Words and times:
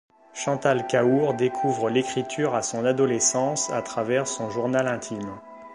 Chantal 0.33 0.87
Cahour 0.87 1.35
découvre 1.35 1.91
l'écriture 1.91 2.55
à 2.55 2.63
son 2.63 2.85
adolescence 2.85 3.69
à 3.69 3.83
travers 3.83 4.27
son 4.27 4.49
journal 4.49 4.87
intime. 4.87 5.37